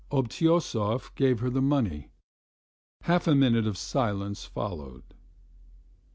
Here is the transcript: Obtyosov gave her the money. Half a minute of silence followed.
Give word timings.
Obtyosov 0.11 1.13
gave 1.13 1.41
her 1.41 1.51
the 1.51 1.61
money. 1.61 2.09
Half 3.01 3.27
a 3.27 3.35
minute 3.35 3.67
of 3.67 3.77
silence 3.77 4.45
followed. 4.45 5.03